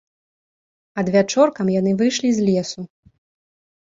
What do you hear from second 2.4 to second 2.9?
лесу.